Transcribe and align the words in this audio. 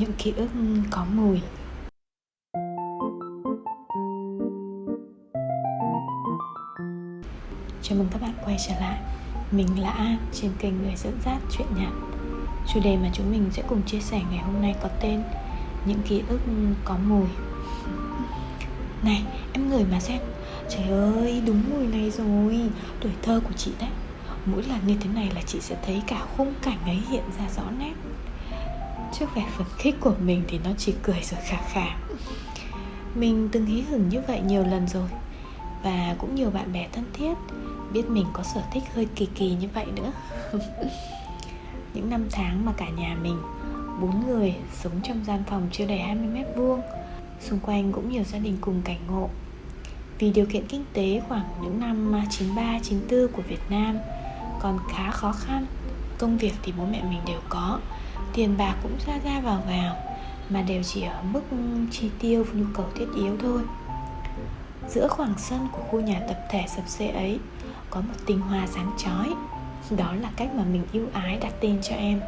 những 0.00 0.12
ký 0.18 0.32
ức 0.36 0.48
có 0.90 1.04
mùi. 1.14 1.40
Chào 7.82 7.98
mừng 7.98 8.08
các 8.10 8.22
bạn 8.22 8.32
quay 8.44 8.56
trở 8.68 8.74
lại. 8.80 8.98
Mình 9.50 9.82
là 9.82 9.90
An 9.90 10.16
trên 10.32 10.50
kênh 10.58 10.82
Người 10.82 10.94
dẫn 10.96 11.18
dắt 11.24 11.38
chuyện 11.50 11.66
nhạc. 11.76 11.92
Chủ 12.74 12.80
đề 12.84 12.96
mà 12.96 13.10
chúng 13.12 13.30
mình 13.30 13.50
sẽ 13.52 13.62
cùng 13.68 13.82
chia 13.82 14.00
sẻ 14.00 14.20
ngày 14.30 14.38
hôm 14.38 14.62
nay 14.62 14.74
có 14.82 14.88
tên 15.00 15.22
Những 15.86 16.02
ký 16.08 16.22
ức 16.28 16.40
có 16.84 16.96
mùi. 17.08 17.28
Này, 19.04 19.24
em 19.52 19.68
ngửi 19.68 19.84
mà 19.92 20.00
xem. 20.00 20.20
Trời 20.68 20.88
ơi, 20.90 21.42
đúng 21.46 21.62
mùi 21.70 21.86
này 21.86 22.10
rồi. 22.10 22.60
Tuổi 23.00 23.12
thơ 23.22 23.40
của 23.44 23.54
chị 23.56 23.72
đấy. 23.80 23.90
Mỗi 24.46 24.62
lần 24.62 24.78
như 24.86 24.96
thế 25.00 25.10
này 25.14 25.30
là 25.34 25.40
chị 25.46 25.60
sẽ 25.60 25.76
thấy 25.86 26.02
cả 26.06 26.26
khung 26.36 26.54
cảnh 26.62 26.78
ấy 26.84 27.02
hiện 27.10 27.24
ra 27.38 27.48
rõ 27.56 27.70
nét. 27.78 27.92
Trước 29.20 29.34
vẻ 29.34 29.46
phấn 29.56 29.66
khích 29.78 29.94
của 30.00 30.14
mình 30.20 30.42
thì 30.48 30.58
nó 30.64 30.70
chỉ 30.78 30.94
cười 31.02 31.22
rồi 31.22 31.40
khà 31.44 31.56
khà. 31.72 31.96
Mình 33.14 33.48
từng 33.52 33.66
hí 33.66 33.80
hửng 33.80 34.08
như 34.08 34.20
vậy 34.28 34.40
nhiều 34.40 34.64
lần 34.64 34.88
rồi 34.88 35.08
Và 35.82 36.14
cũng 36.18 36.34
nhiều 36.34 36.50
bạn 36.50 36.72
bè 36.72 36.88
thân 36.92 37.04
thiết 37.12 37.34
Biết 37.92 38.10
mình 38.10 38.26
có 38.32 38.42
sở 38.42 38.62
thích 38.72 38.82
hơi 38.94 39.08
kỳ 39.14 39.26
kỳ 39.34 39.50
như 39.50 39.68
vậy 39.74 39.86
nữa. 39.96 40.12
Những 41.94 42.10
năm 42.10 42.28
tháng 42.32 42.64
mà 42.64 42.72
cả 42.76 42.88
nhà 42.88 43.16
mình 43.22 43.36
Bốn 44.00 44.26
người 44.26 44.54
sống 44.72 45.00
trong 45.02 45.24
gian 45.24 45.42
phòng 45.46 45.68
chưa 45.72 45.86
đầy 45.86 45.98
20 45.98 46.26
mét 46.26 46.46
vuông 46.56 46.80
Xung 47.40 47.58
quanh 47.58 47.92
cũng 47.92 48.10
nhiều 48.10 48.24
gia 48.24 48.38
đình 48.38 48.56
cùng 48.60 48.82
cảnh 48.84 49.00
ngộ. 49.08 49.28
Vì 50.18 50.30
điều 50.30 50.46
kiện 50.46 50.66
kinh 50.66 50.84
tế 50.92 51.22
khoảng 51.28 51.48
những 51.62 51.80
năm 51.80 52.22
93, 52.30 52.78
94 52.82 53.36
của 53.36 53.42
Việt 53.42 53.70
Nam 53.70 53.98
Còn 54.60 54.78
khá 54.92 55.10
khó 55.10 55.32
khăn 55.32 55.66
Công 56.18 56.38
việc 56.38 56.54
thì 56.62 56.72
bố 56.78 56.84
mẹ 56.84 57.02
mình 57.02 57.20
đều 57.26 57.40
có 57.48 57.78
tiền 58.34 58.56
bạc 58.58 58.76
cũng 58.82 58.96
ra 59.06 59.18
ra 59.24 59.40
vào 59.40 59.62
vào, 59.66 59.96
mà 60.50 60.62
đều 60.62 60.82
chỉ 60.82 61.02
ở 61.02 61.22
mức 61.22 61.42
chi 61.90 62.10
tiêu, 62.18 62.46
nhu 62.52 62.64
cầu 62.74 62.86
thiết 62.94 63.06
yếu 63.16 63.36
thôi. 63.42 63.62
Giữa 64.88 65.08
khoảng 65.08 65.34
sân 65.38 65.68
của 65.72 65.82
khu 65.82 66.00
nhà 66.00 66.20
tập 66.28 66.38
thể 66.50 66.64
sập 66.76 66.88
xê 66.88 67.08
ấy, 67.08 67.38
có 67.90 68.00
một 68.00 68.14
tinh 68.26 68.40
hoa 68.40 68.66
sáng 68.66 68.90
chói. 68.98 69.34
Đó 69.96 70.12
là 70.20 70.30
cách 70.36 70.54
mà 70.54 70.64
mình 70.64 70.84
yêu 70.92 71.08
ái 71.12 71.38
đặt 71.40 71.52
tên 71.60 71.78
cho 71.82 71.94
em. 71.96 72.20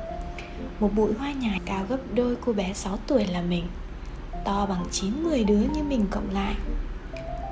Một 0.81 0.91
bụi 0.95 1.13
hoa 1.19 1.33
nhài 1.33 1.61
cao 1.65 1.85
gấp 1.89 1.99
đôi 2.15 2.37
cô 2.37 2.53
bé 2.53 2.73
6 2.73 2.99
tuổi 3.07 3.27
là 3.27 3.43
mình, 3.43 3.65
to 4.45 4.67
bằng 4.67 4.85
9-10 4.91 5.47
đứa 5.47 5.59
như 5.75 5.83
mình 5.83 6.07
cộng 6.11 6.31
lại. 6.35 6.55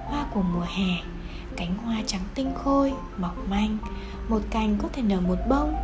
Hoa 0.05 0.25
của 0.35 0.43
mùa 0.43 0.67
hè, 0.77 1.03
cánh 1.57 1.77
hoa 1.77 1.97
trắng 2.07 2.23
tinh 2.35 2.53
khôi 2.55 2.93
mỏng 3.17 3.51
manh, 3.51 3.79
một 4.29 4.41
cành 4.51 4.79
có 4.83 4.89
thể 4.93 5.03
nở 5.03 5.21
một 5.21 5.39
bông 5.49 5.75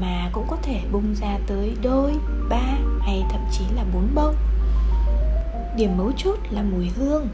mà 0.00 0.30
cũng 0.32 0.46
có 0.48 0.56
thể 0.62 0.80
bung 0.92 1.14
ra 1.14 1.38
tới 1.46 1.76
đôi, 1.82 2.12
ba 2.48 2.78
hay 3.00 3.24
thậm 3.30 3.40
chí 3.52 3.64
là 3.76 3.84
bốn 3.94 4.08
bông. 4.14 4.34
Điểm 5.76 5.96
mấu 5.96 6.12
chốt 6.16 6.38
là 6.50 6.62
mùi 6.62 6.88
hương, 6.96 7.28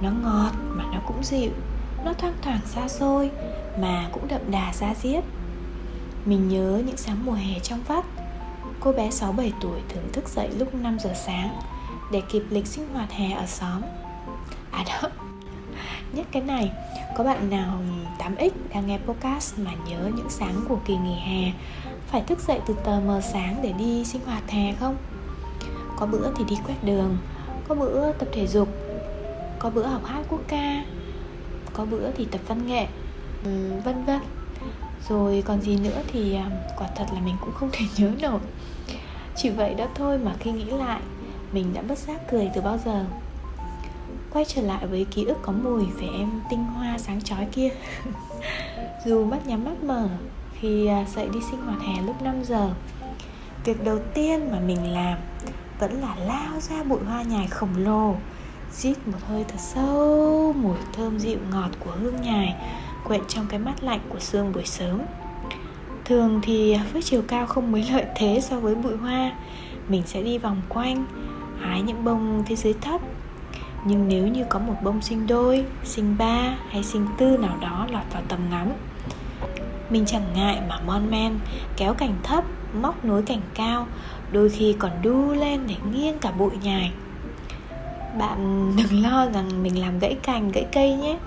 nó 0.00 0.10
ngọt 0.10 0.52
mà 0.68 0.84
nó 0.92 0.98
cũng 1.06 1.22
dịu, 1.24 1.50
nó 2.04 2.12
thoang 2.12 2.34
thoảng 2.42 2.60
xa 2.66 2.88
xôi 2.88 3.30
mà 3.80 4.08
cũng 4.12 4.28
đậm 4.28 4.40
đà 4.50 4.72
da 4.74 4.94
diết. 5.02 5.24
Mình 6.24 6.48
nhớ 6.48 6.82
những 6.86 6.96
sáng 6.96 7.26
mùa 7.26 7.32
hè 7.32 7.58
trong 7.62 7.80
vắt, 7.88 8.04
cô 8.80 8.92
bé 8.92 9.08
6-7 9.08 9.50
tuổi 9.60 9.80
thường 9.88 10.08
thức 10.12 10.28
dậy 10.28 10.48
lúc 10.58 10.74
5 10.74 10.98
giờ 10.98 11.10
sáng 11.14 11.60
để 12.12 12.22
kịp 12.28 12.42
lịch 12.50 12.66
sinh 12.66 12.88
hoạt 12.94 13.12
hè 13.12 13.32
ở 13.32 13.46
xóm. 13.46 13.82
À 14.70 14.84
đó, 14.86 15.08
nhắc 16.12 16.26
cái 16.32 16.42
này, 16.42 16.72
có 17.16 17.24
bạn 17.24 17.50
nào 17.50 17.80
8X 18.18 18.50
đang 18.74 18.86
nghe 18.86 18.98
podcast 18.98 19.58
mà 19.58 19.70
nhớ 19.88 20.10
những 20.16 20.30
sáng 20.30 20.64
của 20.68 20.78
kỳ 20.84 20.96
nghỉ 20.96 21.14
hè 21.14 21.52
phải 22.06 22.22
thức 22.22 22.38
dậy 22.40 22.60
từ 22.66 22.74
tờ 22.84 23.00
mờ 23.06 23.20
sáng 23.20 23.60
để 23.62 23.72
đi 23.72 24.04
sinh 24.04 24.20
hoạt 24.26 24.50
hè 24.50 24.72
không? 24.72 24.96
Có 25.96 26.06
bữa 26.06 26.32
thì 26.36 26.44
đi 26.44 26.56
quét 26.66 26.84
đường, 26.84 27.18
có 27.68 27.74
bữa 27.74 28.12
tập 28.12 28.28
thể 28.32 28.46
dục, 28.46 28.68
có 29.58 29.70
bữa 29.70 29.86
học 29.86 30.04
hát 30.04 30.22
quốc 30.28 30.40
ca, 30.48 30.84
có 31.72 31.84
bữa 31.84 32.10
thì 32.10 32.24
tập 32.24 32.40
văn 32.48 32.66
nghệ 32.66 32.86
ừ, 33.44 33.72
vân 33.84 34.04
vân. 34.04 34.20
Rồi 35.08 35.42
còn 35.46 35.60
gì 35.60 35.76
nữa 35.76 36.02
thì 36.12 36.34
à, 36.34 36.50
quả 36.78 36.88
thật 36.96 37.06
là 37.14 37.20
mình 37.20 37.36
cũng 37.40 37.52
không 37.54 37.70
thể 37.72 37.84
nhớ 37.96 38.10
nổi. 38.22 38.40
Chỉ 39.36 39.50
vậy 39.50 39.74
đó 39.74 39.86
thôi 39.94 40.18
mà 40.18 40.34
khi 40.38 40.52
nghĩ 40.52 40.64
lại, 40.64 41.00
mình 41.52 41.74
đã 41.74 41.82
bất 41.82 41.98
giác 41.98 42.20
cười 42.30 42.50
từ 42.54 42.60
bao 42.60 42.78
giờ. 42.84 43.04
Quay 44.32 44.44
trở 44.44 44.62
lại 44.62 44.86
với 44.86 45.06
ký 45.10 45.24
ức 45.24 45.38
có 45.42 45.52
mùi 45.52 45.84
về 45.84 46.06
em 46.18 46.40
tinh 46.50 46.64
hoa 46.64 46.98
sáng 46.98 47.22
chói 47.22 47.46
kia. 47.52 47.68
Dù 49.06 49.24
mắt 49.24 49.46
nhắm 49.46 49.64
mắt 49.64 49.82
mở 49.82 50.08
khi 50.60 50.86
à, 50.86 51.04
dậy 51.14 51.28
đi 51.32 51.38
sinh 51.50 51.60
hoạt 51.60 51.80
hè 51.80 52.02
lúc 52.02 52.22
5 52.22 52.44
giờ. 52.44 52.70
Việc 53.64 53.84
đầu 53.84 53.98
tiên 54.14 54.52
mà 54.52 54.60
mình 54.60 54.92
làm 54.92 55.18
vẫn 55.78 56.00
là 56.00 56.16
lao 56.26 56.60
ra 56.60 56.82
bụi 56.82 56.98
hoa 57.06 57.22
nhài 57.22 57.46
khổng 57.46 57.76
lồ 57.76 58.14
Rít 58.72 59.08
một 59.08 59.18
hơi 59.28 59.44
thật 59.48 59.58
sâu 59.58 60.52
mùi 60.52 60.76
thơm 60.92 61.18
dịu 61.18 61.38
ngọt 61.50 61.70
của 61.84 61.90
hương 61.90 62.22
nhài 62.22 62.54
Quện 63.04 63.20
trong 63.28 63.46
cái 63.48 63.58
mắt 63.58 63.82
lạnh 63.82 64.00
của 64.08 64.18
sương 64.18 64.52
buổi 64.52 64.64
sớm. 64.64 65.00
Thường 66.04 66.40
thì 66.42 66.76
với 66.92 67.02
chiều 67.02 67.22
cao 67.28 67.46
không 67.46 67.72
mấy 67.72 67.86
lợi 67.92 68.04
thế 68.16 68.40
so 68.42 68.60
với 68.60 68.74
bụi 68.74 68.96
hoa 68.96 69.32
Mình 69.88 70.02
sẽ 70.06 70.22
đi 70.22 70.38
vòng 70.38 70.62
quanh 70.68 71.06
Hái 71.60 71.82
những 71.82 72.04
bông 72.04 72.44
phía 72.46 72.56
dưới 72.56 72.74
thấp. 72.80 73.00
Nhưng 73.86 74.08
nếu 74.08 74.26
như 74.26 74.44
có 74.48 74.58
một 74.58 74.74
bông 74.82 75.02
sinh 75.02 75.26
đôi, 75.26 75.64
sinh 75.84 76.16
ba 76.18 76.56
hay 76.70 76.84
sinh 76.84 77.06
tư 77.18 77.36
nào 77.36 77.58
đó 77.60 77.86
lọt 77.90 78.04
vào 78.12 78.22
tầm 78.28 78.40
ngắm 78.50 78.72
mình 79.90 80.06
chẳng 80.06 80.26
ngại 80.34 80.60
mà 80.68 80.80
mon 80.86 81.10
men 81.10 81.38
kéo 81.76 81.94
cành 81.94 82.14
thấp 82.22 82.44
móc 82.74 83.04
nối 83.04 83.22
cành 83.22 83.40
cao 83.54 83.86
đôi 84.32 84.48
khi 84.48 84.76
còn 84.78 84.90
đu 85.02 85.32
lên 85.32 85.60
để 85.66 85.74
nghiêng 85.92 86.18
cả 86.18 86.30
bụi 86.30 86.52
nhài. 86.62 86.92
Bạn 88.18 88.72
đừng 88.76 89.02
lo 89.02 89.26
rằng 89.26 89.62
mình 89.62 89.80
làm 89.80 89.98
gãy 89.98 90.16
cành 90.22 90.52
gãy 90.52 90.66
cây 90.72 90.94
nhé 90.94 91.18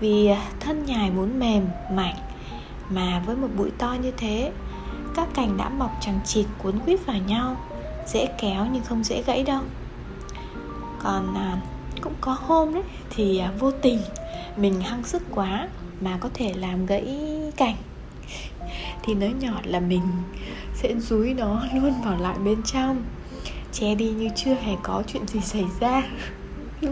vì 0.00 0.26
à, 0.26 0.42
thân 0.60 0.84
nhài 0.86 1.10
muốn 1.10 1.38
mềm 1.38 1.66
mảnh 1.90 2.16
mà 2.90 3.22
với 3.26 3.36
một 3.36 3.48
bụi 3.56 3.70
to 3.78 3.96
như 4.02 4.10
thế 4.16 4.52
các 5.16 5.28
cành 5.34 5.56
đã 5.56 5.68
mọc 5.68 5.90
chẳng 6.00 6.20
chịt 6.24 6.46
cuốn 6.58 6.78
quýt 6.78 7.06
vào 7.06 7.16
nhau 7.26 7.56
dễ 8.06 8.26
kéo 8.26 8.66
nhưng 8.72 8.84
không 8.84 9.04
dễ 9.04 9.22
gãy 9.22 9.42
đâu. 9.42 9.60
Còn 11.02 11.34
à, 11.36 11.56
cũng 12.00 12.14
có 12.20 12.36
hôm 12.40 12.74
đấy 12.74 12.82
thì 13.10 13.38
à, 13.38 13.52
vô 13.58 13.70
tình 13.70 13.98
mình 14.56 14.80
hăng 14.80 15.04
sức 15.04 15.22
quá 15.34 15.68
mà 16.00 16.18
có 16.20 16.28
thể 16.34 16.54
làm 16.54 16.86
gãy 16.86 17.18
cành 17.56 17.76
thì 19.06 19.14
nói 19.14 19.34
nhỏ 19.40 19.60
là 19.64 19.80
mình 19.80 20.02
sẽ 20.74 20.94
dúi 20.98 21.34
nó 21.34 21.62
luôn 21.74 21.92
vào 22.04 22.18
lại 22.20 22.38
bên 22.44 22.62
trong. 22.62 23.04
Che 23.72 23.94
đi 23.94 24.08
như 24.08 24.28
chưa 24.36 24.54
hề 24.54 24.76
có 24.82 25.02
chuyện 25.06 25.26
gì 25.26 25.40
xảy 25.40 25.64
ra. 25.80 26.02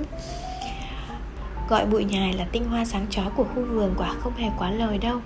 Gọi 1.69 1.87
bụi 1.87 2.05
nhài 2.05 2.33
là 2.33 2.45
tinh 2.53 2.65
hoa 2.65 2.85
sáng 2.85 3.07
chói 3.11 3.31
của 3.37 3.45
khu 3.45 3.65
vườn 3.65 3.95
quả 3.99 4.15
không 4.21 4.35
hề 4.37 4.49
quá 4.59 4.71
lời 4.71 4.99
đâu, 4.99 5.21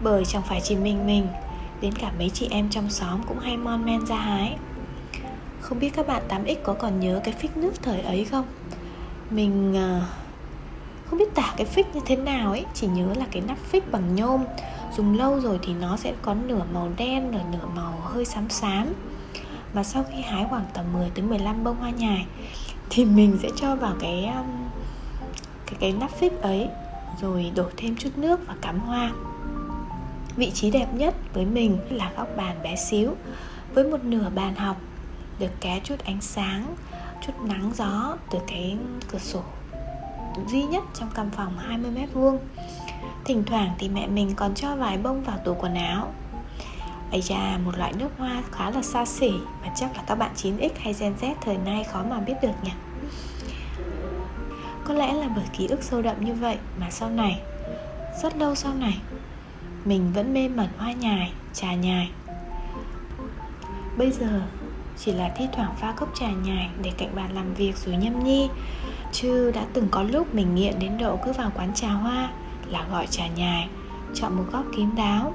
bởi 0.00 0.24
chẳng 0.24 0.42
phải 0.42 0.60
chỉ 0.64 0.76
mình 0.76 1.06
mình, 1.06 1.26
đến 1.80 1.92
cả 1.92 2.12
mấy 2.18 2.30
chị 2.30 2.48
em 2.50 2.70
trong 2.70 2.90
xóm 2.90 3.20
cũng 3.28 3.38
hay 3.38 3.56
mon 3.56 3.84
men 3.84 4.06
ra 4.06 4.16
hái. 4.16 4.56
Không 5.60 5.78
biết 5.78 5.90
các 5.94 6.06
bạn 6.06 6.22
8x 6.28 6.56
có 6.64 6.74
còn 6.74 7.00
nhớ 7.00 7.20
cái 7.24 7.34
phích 7.34 7.56
nước 7.56 7.72
thời 7.82 8.00
ấy 8.00 8.24
không? 8.24 8.46
Mình 9.30 9.76
à, 9.76 10.06
không 11.06 11.18
biết 11.18 11.34
tả 11.34 11.54
cái 11.56 11.66
phích 11.66 11.86
như 11.94 12.00
thế 12.06 12.16
nào 12.16 12.50
ấy, 12.50 12.64
chỉ 12.74 12.86
nhớ 12.86 13.14
là 13.16 13.26
cái 13.30 13.42
nắp 13.46 13.58
phích 13.58 13.92
bằng 13.92 14.14
nhôm 14.14 14.44
dùng 14.96 15.18
lâu 15.18 15.40
rồi 15.40 15.58
thì 15.62 15.74
nó 15.74 15.96
sẽ 15.96 16.12
có 16.22 16.34
nửa 16.34 16.62
màu 16.72 16.92
đen 16.96 17.30
rồi 17.30 17.42
nửa 17.52 17.66
màu 17.76 18.00
hơi 18.04 18.24
xám 18.24 18.50
xám. 18.50 18.86
Và 19.72 19.84
sau 19.84 20.04
khi 20.12 20.22
hái 20.22 20.46
khoảng 20.50 20.64
tầm 20.74 20.84
10 20.92 21.10
tới 21.14 21.24
15 21.24 21.64
bông 21.64 21.76
hoa 21.76 21.90
nhài, 21.90 22.26
thì 22.90 23.04
mình 23.04 23.38
sẽ 23.42 23.48
cho 23.56 23.76
vào 23.76 23.94
cái 24.00 24.26
um, 24.36 24.46
cái 25.66 25.76
cái 25.80 25.92
nắp 25.92 26.10
phích 26.10 26.42
ấy, 26.42 26.68
rồi 27.20 27.52
đổ 27.54 27.64
thêm 27.76 27.96
chút 27.96 28.10
nước 28.16 28.40
và 28.46 28.54
cắm 28.62 28.78
hoa. 28.78 29.12
Vị 30.36 30.50
trí 30.50 30.70
đẹp 30.70 30.94
nhất 30.94 31.14
với 31.34 31.44
mình 31.44 31.78
là 31.90 32.12
góc 32.16 32.28
bàn 32.36 32.56
bé 32.62 32.76
xíu, 32.76 33.14
với 33.74 33.84
một 33.84 34.04
nửa 34.04 34.30
bàn 34.34 34.54
học 34.54 34.76
được 35.38 35.60
ké 35.60 35.80
chút 35.84 35.96
ánh 36.04 36.20
sáng, 36.20 36.74
chút 37.26 37.32
nắng 37.44 37.70
gió 37.74 38.16
từ 38.30 38.38
cái 38.46 38.76
cửa 39.10 39.18
sổ 39.18 39.42
duy 40.46 40.62
nhất 40.62 40.84
trong 40.94 41.08
căn 41.14 41.30
phòng 41.30 41.58
20 41.58 41.90
mét 41.90 42.08
vuông. 42.12 42.38
Thỉnh 43.28 43.44
thoảng 43.46 43.70
thì 43.78 43.88
mẹ 43.88 44.06
mình 44.06 44.34
còn 44.36 44.54
cho 44.54 44.76
vài 44.76 44.98
bông 44.98 45.22
vào 45.22 45.38
tủ 45.44 45.54
quần 45.54 45.74
áo. 45.74 46.12
Ây 47.10 47.22
da, 47.22 47.58
một 47.64 47.78
loại 47.78 47.92
nước 47.98 48.08
hoa 48.18 48.42
khá 48.52 48.70
là 48.70 48.82
xa 48.82 49.04
xỉ 49.04 49.30
Mà 49.62 49.72
chắc 49.76 49.96
là 49.96 50.02
các 50.06 50.14
bạn 50.14 50.30
9X 50.36 50.68
hay 50.78 50.94
Gen 51.00 51.14
Z 51.20 51.34
thời 51.40 51.58
nay 51.58 51.84
khó 51.84 52.02
mà 52.10 52.20
biết 52.20 52.34
được 52.42 52.52
nhỉ? 52.62 52.70
Có 54.84 54.94
lẽ 54.94 55.12
là 55.12 55.28
bởi 55.36 55.44
ký 55.58 55.66
ức 55.66 55.82
sâu 55.82 56.02
đậm 56.02 56.24
như 56.24 56.34
vậy 56.34 56.56
Mà 56.80 56.90
sau 56.90 57.10
này, 57.10 57.40
rất 58.22 58.36
lâu 58.36 58.54
sau 58.54 58.74
này 58.74 58.98
Mình 59.84 60.12
vẫn 60.12 60.34
mê 60.34 60.48
mẩn 60.48 60.68
hoa 60.78 60.92
nhài, 60.92 61.32
trà 61.52 61.74
nhài. 61.74 62.10
Bây 63.96 64.12
giờ 64.12 64.42
chỉ 64.98 65.12
là 65.12 65.28
thi 65.36 65.44
thoảng 65.52 65.74
pha 65.80 65.92
cốc 65.92 66.08
trà 66.14 66.30
nhài 66.30 66.70
để 66.82 66.92
cạnh 66.98 67.14
bàn 67.14 67.34
làm 67.34 67.54
việc 67.54 67.76
rồi 67.76 67.96
nhâm 67.96 68.24
nhi 68.24 68.48
Chứ 69.12 69.50
đã 69.54 69.64
từng 69.72 69.88
có 69.90 70.02
lúc 70.02 70.34
mình 70.34 70.54
nghiện 70.54 70.78
đến 70.78 70.98
độ 70.98 71.18
cứ 71.24 71.32
vào 71.32 71.50
quán 71.54 71.74
trà 71.74 71.88
hoa 71.88 72.30
là 72.70 72.86
gọi 72.90 73.06
trà 73.06 73.26
nhài 73.26 73.68
chọn 74.14 74.36
một 74.36 74.44
góc 74.52 74.64
kín 74.76 74.88
đáo. 74.96 75.34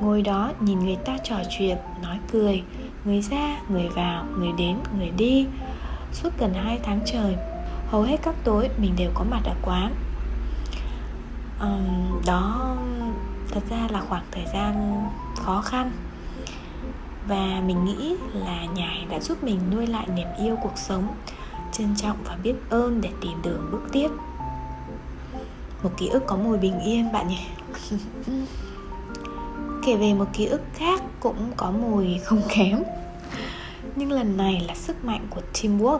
Ngồi 0.00 0.22
đó 0.22 0.52
nhìn 0.60 0.78
người 0.78 0.96
ta 0.96 1.18
trò 1.24 1.36
chuyện 1.58 1.76
nói 2.02 2.18
cười 2.32 2.62
Người 3.04 3.22
ra, 3.22 3.60
người 3.68 3.88
vào, 3.88 4.24
người 4.38 4.52
đến, 4.58 4.76
người 4.98 5.10
đi. 5.10 5.46
Suốt 6.12 6.30
gần 6.38 6.54
2 6.54 6.80
tháng 6.82 7.00
trời 7.06 7.36
Hầu 7.86 8.02
hết 8.02 8.16
các 8.22 8.34
tối 8.44 8.68
mình 8.78 8.94
đều 8.96 9.10
có 9.14 9.24
mặt 9.30 9.40
ở 9.44 9.54
quán. 9.62 9.94
Um, 11.60 12.22
Đó 12.26 12.76
thật 13.50 13.60
ra 13.70 13.88
là 13.90 14.00
khoảng 14.08 14.24
thời 14.30 14.44
gian 14.54 15.04
khó 15.36 15.60
khăn. 15.60 15.90
Và 17.28 17.62
mình 17.66 17.84
nghĩ 17.84 18.16
là 18.34 18.64
nhài 18.74 19.06
đã 19.10 19.20
giúp 19.20 19.44
mình 19.44 19.60
nuôi 19.74 19.86
lại 19.86 20.06
niềm 20.16 20.28
yêu 20.38 20.56
cuộc 20.62 20.78
sống 20.78 21.14
Trân 21.72 21.96
trọng 21.96 22.16
và 22.24 22.36
biết 22.42 22.54
ơn 22.70 23.00
để 23.00 23.10
tìm 23.20 23.42
đường 23.42 23.68
bước 23.72 23.82
tiếp. 23.92 24.08
Một 25.82 25.90
ký 25.96 26.08
ức 26.08 26.22
có 26.26 26.36
mùi 26.36 26.58
bình 26.58 26.80
yên 26.80 27.12
bạn 27.12 27.28
nhỉ? 27.28 27.46
Kể 29.86 29.96
về 29.96 30.14
một 30.14 30.26
ký 30.32 30.46
ức 30.46 30.60
khác 30.74 31.02
cũng 31.20 31.52
có 31.56 31.70
mùi 31.70 32.18
không 32.18 32.42
kém. 32.48 32.82
Nhưng 33.96 34.12
lần 34.12 34.36
này 34.36 34.64
là 34.68 34.74
sức 34.74 35.04
mạnh 35.04 35.26
của 35.30 35.40
teamwork. 35.52 35.98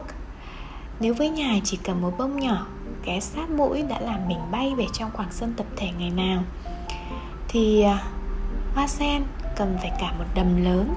Nếu 1.01 1.15
với 1.15 1.31
nhài 1.31 1.61
chỉ 1.65 1.79
cần 1.85 2.01
một 2.01 2.19
bông 2.19 2.41
nhỏ 2.41 2.67
Ghé 3.05 3.21
sát 3.21 3.51
mũi 3.51 3.83
đã 3.83 4.01
làm 4.01 4.29
mình 4.29 4.39
bay 4.51 4.75
về 4.75 4.87
trong 4.93 5.11
khoảng 5.13 5.33
sân 5.33 5.55
tập 5.57 5.67
thể 5.77 5.89
ngày 5.99 6.11
nào 6.11 6.43
Thì 7.49 7.83
à, 7.83 8.03
hoa 8.75 8.87
sen 8.87 9.23
cần 9.57 9.77
phải 9.81 9.93
cả 10.01 10.13
một 10.19 10.25
đầm 10.35 10.65
lớn. 10.65 10.95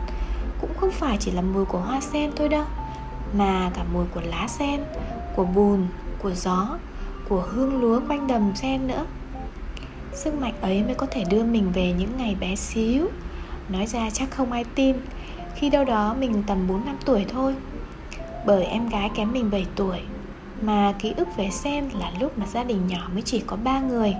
Cũng 0.62 0.72
không 0.78 0.92
phải 0.92 1.18
chỉ 1.20 1.32
là 1.32 1.42
mùi 1.42 1.66
của 1.66 1.80
hoa 1.80 2.02
sen 2.02 2.32
thôi 2.36 2.50
đâu 2.50 2.66
Mà 3.34 3.72
cả 3.74 3.84
mùi 3.94 4.06
của 4.14 4.22
lá 4.26 4.48
sen, 4.48 4.84
của 5.36 5.46
bùn, 5.46 5.88
của 6.22 6.32
gió 6.32 6.78
của 7.30 7.42
hương 7.42 7.82
lúa 7.82 8.02
quanh 8.08 8.28
đầm 8.28 8.52
sen 8.56 8.88
nữa. 8.88 9.06
Sức 10.14 10.34
mạnh 10.34 10.54
ấy 10.62 10.84
mới 10.84 10.96
có 10.96 11.08
thể 11.12 11.24
đưa 11.30 11.44
mình 11.44 11.72
về 11.74 11.94
những 11.94 12.18
ngày 12.18 12.36
bé 12.40 12.56
xíu. 12.56 13.08
Nói 13.70 13.86
ra 13.86 14.10
chắc 14.10 14.32
không 14.32 14.52
ai 14.52 14.66
tin 14.76 14.96
Khi 15.56 15.70
đâu 15.70 15.86
đó 15.86 16.16
mình 16.20 16.44
tầm 16.48 16.68
4 16.68 16.86
năm 16.86 16.96
tuổi 17.06 17.26
thôi. 17.30 17.56
Bởi 18.46 18.66
em 18.66 18.90
gái 18.90 19.12
kém 19.16 19.32
mình 19.32 19.52
7 19.52 19.66
tuổi 19.76 20.00
Mà 20.62 20.94
ký 21.00 21.14
ức 21.18 21.28
về 21.38 21.50
sen 21.50 21.90
là 21.94 22.12
lúc 22.20 22.38
mà 22.38 22.46
gia 22.46 22.64
đình 22.64 22.88
nhỏ 22.88 23.10
mới 23.14 23.22
chỉ 23.22 23.44
có 23.48 23.56
3 23.64 23.80
người. 23.80 24.16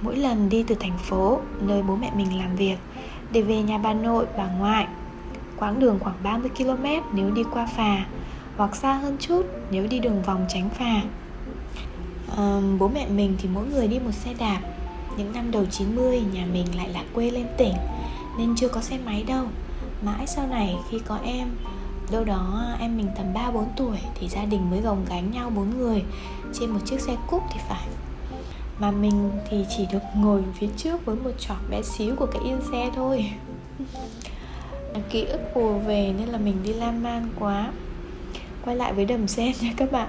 Mỗi 0.00 0.16
lần 0.16 0.48
đi 0.48 0.62
từ 0.62 0.74
thành 0.74 0.98
phố, 0.98 1.40
nơi 1.60 1.82
bố 1.82 1.96
mẹ 1.96 2.10
mình 2.16 2.38
làm 2.38 2.56
việc 2.56 2.76
Để 3.32 3.42
về 3.42 3.62
nhà 3.62 3.78
bà 3.78 3.94
nội, 3.94 4.26
bà 4.36 4.46
ngoại 4.46 4.86
Quãng 5.58 5.80
đường 5.80 5.98
khoảng 6.00 6.16
30 6.22 6.50
km 6.58 6.86
nếu 7.12 7.30
đi 7.30 7.42
qua 7.52 7.66
phà 7.66 8.04
hoặc 8.56 8.76
xa 8.76 8.92
hơn 8.92 9.16
chút 9.20 9.46
nếu 9.70 9.86
đi 9.86 9.98
đường 9.98 10.22
vòng 10.22 10.46
tránh 10.48 10.70
phà. 10.70 11.02
À, 12.36 12.60
Bố 12.78 12.88
mẹ 12.88 13.06
mình 13.08 13.36
thì 13.38 13.48
mỗi 13.54 13.66
người 13.66 13.88
đi 13.88 13.98
một 13.98 14.12
xe 14.12 14.34
đạp. 14.38 14.60
Những 15.16 15.32
năm 15.32 15.50
đầu 15.50 15.64
90 15.70 16.22
nhà 16.32 16.46
mình 16.52 16.66
lại 16.76 16.88
là 16.88 17.04
quê 17.14 17.30
lên 17.30 17.46
tỉnh 17.58 17.74
Nên 18.38 18.56
chưa 18.56 18.68
có 18.68 18.80
xe 18.80 18.98
máy 19.04 19.24
đâu. 19.28 19.44
Mãi 20.02 20.26
sau 20.26 20.46
này 20.46 20.76
khi 20.90 20.98
có 20.98 21.18
em 21.24 21.48
Đâu 22.12 22.24
đó 22.24 22.74
em 22.80 22.96
mình 22.96 23.08
tầm 23.16 23.26
3-4 23.34 23.64
tuổi 23.76 23.96
Thì 24.14 24.28
gia 24.28 24.44
đình 24.44 24.70
mới 24.70 24.80
gồng 24.80 25.04
gánh 25.08 25.30
nhau 25.30 25.50
bốn 25.50 25.78
người 25.78 26.02
Trên 26.54 26.70
một 26.70 26.80
chiếc 26.84 27.00
xe 27.00 27.16
cúp 27.30 27.42
thì 27.52 27.60
phải. 27.68 27.88
Mà 28.78 28.90
mình 28.90 29.30
thì 29.50 29.66
chỉ 29.76 29.86
được 29.92 30.02
ngồi 30.16 30.42
phía 30.54 30.68
trước 30.76 31.06
Với 31.06 31.16
một 31.16 31.30
trọt 31.38 31.58
bé 31.70 31.82
xíu 31.82 32.16
của 32.16 32.26
cái 32.26 32.42
yên 32.44 32.60
xe 32.72 32.90
thôi. 32.94 33.32
Ký 35.10 35.24
ức 35.24 35.40
ùa 35.54 35.72
về 35.72 36.14
nên 36.18 36.28
là 36.28 36.38
mình 36.38 36.56
đi 36.64 36.72
lan 36.72 37.02
man 37.02 37.28
quá. 37.38 37.72
Quay 38.64 38.76
lại 38.76 38.92
với 38.92 39.04
đầm 39.04 39.28
sen 39.28 39.52
nha 39.60 39.72
các 39.76 39.92
bạn. 39.92 40.08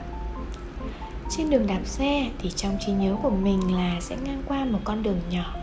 Trên 1.29 1.49
đường 1.49 1.67
đạp 1.67 1.81
xe 1.85 2.29
thì 2.39 2.51
trong 2.55 2.77
trí 2.85 2.91
nhớ 2.91 3.15
của 3.23 3.29
mình 3.29 3.75
là 3.75 4.01
sẽ 4.01 4.15
ngang 4.23 4.43
qua 4.47 4.65
một 4.65 4.79
con 4.83 5.03
đường 5.03 5.19
nhỏ 5.29 5.55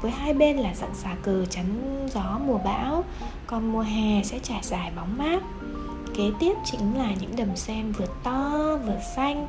với 0.00 0.10
hai 0.10 0.34
bên 0.34 0.56
là 0.56 0.74
dặn 0.74 0.90
xà 0.94 1.14
cờ 1.22 1.44
chắn 1.50 1.66
gió 2.14 2.40
mùa 2.46 2.58
bão, 2.58 3.04
còn 3.46 3.72
mùa 3.72 3.80
hè 3.80 4.22
sẽ 4.22 4.38
trải 4.38 4.60
dài 4.62 4.90
bóng 4.96 5.18
mát. 5.18 5.42
Kế 6.14 6.30
tiếp 6.40 6.52
chính 6.64 6.98
là 6.98 7.10
những 7.20 7.36
đầm 7.36 7.56
sen 7.56 7.92
vừa 7.92 8.06
to, 8.22 8.78
vừa 8.86 8.98
xanh, 9.16 9.46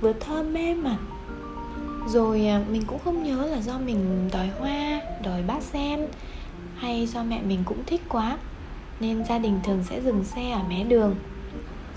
vừa 0.00 0.12
thơm 0.12 0.54
mê 0.54 0.74
mẩn. 0.74 0.96
Rồi 2.08 2.46
à, 2.46 2.64
mình 2.70 2.82
cũng 2.86 2.98
không 3.04 3.22
nhớ 3.22 3.46
là 3.46 3.60
do 3.60 3.78
mình 3.78 4.28
đòi 4.32 4.48
hoa, 4.60 5.00
đòi 5.24 5.42
bát 5.42 5.62
sen, 5.62 6.06
hay 6.76 7.06
do 7.06 7.22
mẹ 7.22 7.40
mình 7.42 7.62
cũng 7.64 7.78
thích 7.86 8.02
quá, 8.08 8.38
nên 9.00 9.24
gia 9.24 9.38
đình 9.38 9.60
thường 9.64 9.84
sẽ 9.88 10.00
dừng 10.00 10.24
xe 10.24 10.50
ở 10.50 10.60
mé 10.68 10.84
đường 10.84 11.16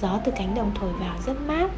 gió 0.02 0.20
từ 0.26 0.32
cánh 0.36 0.56
đồng 0.56 0.72
thổi 0.76 0.94
vào 0.94 1.16
rất 1.26 1.42
mát. 1.48 1.70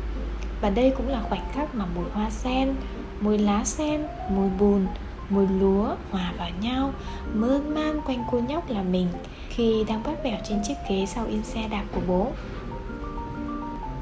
Và 0.62 0.70
đây 0.70 0.94
cũng 0.98 1.08
là 1.08 1.22
khoảnh 1.30 1.46
khắc 1.54 1.76
mà 1.76 1.86
mùi 1.96 2.06
hoa 2.14 2.30
sen, 2.30 2.76
mùi 3.20 3.38
lá 3.38 3.66
sen, 3.66 4.08
mùi 4.30 4.50
bùn, 4.60 4.88
mùi 5.30 5.48
lúa 5.48 5.96
hòa 6.12 6.34
vào 6.38 6.50
nhau 6.62 6.94
mơn 7.34 7.74
man 7.74 8.02
quanh 8.06 8.24
cô 8.32 8.40
nhóc 8.40 8.70
là 8.70 8.84
mình 8.84 9.08
khi 9.50 9.84
đang 9.88 10.04
bắt 10.04 10.24
vẻo 10.24 10.38
trên 10.44 10.64
chiếc 10.64 10.76
ghế 10.90 11.06
sau 11.06 11.26
yên 11.26 11.44
xe 11.44 11.68
đạp 11.72 11.84
của 11.96 12.02
bố. 12.08 12.32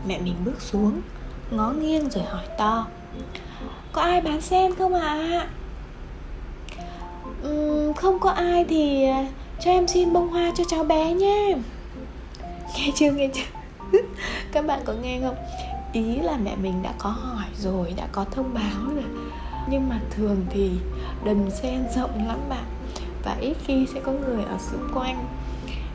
Mẹ 0.07 0.19
mình 0.19 0.35
bước 0.45 0.61
xuống 0.61 1.01
ngó 1.51 1.71
nghiêng 1.71 2.09
rồi 2.09 2.23
hỏi 2.23 2.45
to 2.57 2.87
có 3.91 4.01
ai 4.01 4.21
bán 4.21 4.41
sen 4.41 4.75
không 4.75 4.93
ạ? 4.93 5.07
À? 5.07 5.47
uhm, 7.49 7.93
không 7.93 8.19
có 8.19 8.29
ai 8.29 8.65
thì 8.69 9.05
ờ, 9.05 9.23
cho 9.59 9.71
em 9.71 9.87
xin 9.87 10.13
bông 10.13 10.27
hoa 10.27 10.51
cho 10.57 10.63
cháu 10.63 10.83
bé 10.83 11.13
nhé. 11.13 11.55
Nghe 12.77 12.91
chưa 12.95 13.11
nghe 13.11 13.29
chưa? 13.33 13.60
Các 14.51 14.65
bạn 14.65 14.81
có 14.85 14.93
nghe 14.93 15.19
không? 15.21 15.35
Ý 15.93 16.15
là 16.15 16.37
mẹ 16.43 16.55
mình 16.55 16.83
đã 16.83 16.93
có 16.97 17.09
hỏi 17.09 17.47
rồi, 17.57 17.93
đã 17.97 18.07
có 18.11 18.25
thông 18.31 18.53
báo 18.53 18.95
rồi. 18.95 19.03
Nhưng 19.69 19.89
mà 19.89 19.99
thường 20.11 20.45
thì 20.49 20.71
đầm 21.23 21.49
sen 21.49 21.83
rộng 21.95 22.27
lắm 22.27 22.39
bạn. 22.49 22.65
Và 23.23 23.37
ít 23.41 23.57
khi 23.65 23.87
sẽ 23.93 23.99
có 23.99 24.11
người 24.11 24.43
ở 24.43 24.57
xung 24.59 24.89
quanh. 24.93 25.25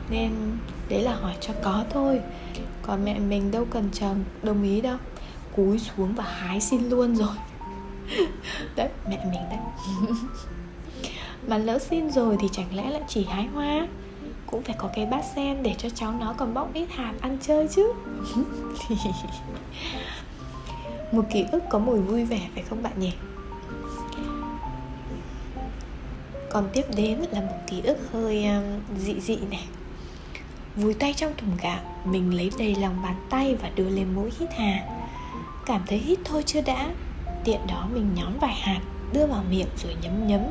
Nên 0.09 0.31
đấy 0.89 1.01
là 1.01 1.15
hỏi 1.15 1.33
cho 1.41 1.53
có 1.63 1.83
thôi. 1.89 2.19
Còn 2.81 3.05
mẹ 3.05 3.19
mình 3.19 3.51
đâu 3.51 3.65
cần 3.71 3.89
chờ 3.93 4.13
đồng 4.43 4.63
ý 4.63 4.81
đâu. 4.81 4.97
Cúi 5.55 5.79
xuống 5.79 6.13
và 6.15 6.23
hái 6.23 6.61
xin 6.61 6.89
luôn 6.89 7.15
rồi. 7.15 7.35
Đấy, 8.75 8.89
mẹ 9.09 9.25
mình 9.31 9.41
đấy. 9.49 9.59
Mà 11.47 11.57
lỡ 11.57 11.79
xin 11.79 12.11
rồi 12.11 12.37
thì 12.39 12.47
chẳng 12.51 12.75
lẽ 12.75 12.89
lại 12.89 13.01
chỉ 13.07 13.25
hái 13.25 13.47
hoa? 13.53 13.87
Cũng 14.51 14.63
phải 14.63 14.75
có 14.77 14.89
cái 14.93 15.05
bát 15.05 15.25
sen 15.35 15.63
để 15.63 15.75
cho 15.77 15.89
cháu 15.89 16.11
nó 16.11 16.33
còn 16.37 16.53
bóc 16.53 16.73
ít 16.73 16.87
hạt 16.91 17.13
ăn 17.21 17.37
chơi 17.41 17.67
chứ. 17.67 17.93
Một 21.11 21.23
ký 21.31 21.45
ức 21.51 21.63
có 21.69 21.79
mùi 21.79 21.99
vui 21.99 22.25
vẻ 22.25 22.49
phải 22.53 22.63
không 22.63 22.83
bạn 22.83 22.99
nhỉ? 22.99 23.13
Còn 26.49 26.69
tiếp 26.73 26.85
đến 26.95 27.19
là 27.31 27.41
một 27.41 27.57
ký 27.67 27.81
ức 27.81 27.97
hơi 28.11 28.45
um, 28.45 28.63
dị 28.97 29.19
dị 29.19 29.37
này. 29.51 29.67
Vùi 30.75 30.93
tay 30.93 31.13
trong 31.13 31.33
thùng 31.37 31.57
gạo 31.61 31.79
mình 32.05 32.33
lấy 32.33 32.51
đầy 32.57 32.75
lòng 32.75 33.01
bàn 33.03 33.15
tay 33.29 33.55
và 33.55 33.69
đưa 33.75 33.89
lên 33.89 34.15
mũi 34.15 34.29
hít 34.39 34.49
hà. 34.53 34.83
Cảm 35.65 35.81
thấy 35.87 35.97
hít 35.97 36.19
thôi 36.25 36.43
chưa 36.45 36.61
đã. 36.61 36.89
Tiện 37.43 37.59
đó 37.67 37.87
mình 37.93 38.13
nhón 38.15 38.33
vài 38.41 38.55
hạt 38.55 38.81
đưa 39.13 39.27
vào 39.27 39.43
miệng 39.49 39.67
rồi 39.83 39.95
nhấm 40.01 40.27
nhấm 40.27 40.41